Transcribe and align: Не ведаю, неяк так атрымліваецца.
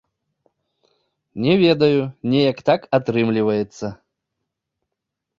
Не 1.43 1.57
ведаю, 1.63 2.01
неяк 2.31 2.63
так 2.69 2.81
атрымліваецца. 2.99 3.87